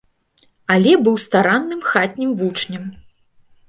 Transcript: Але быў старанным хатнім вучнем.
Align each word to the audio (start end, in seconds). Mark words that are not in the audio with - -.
Але 0.75 0.93
быў 1.09 1.21
старанным 1.27 1.87
хатнім 1.93 2.37
вучнем. 2.43 2.83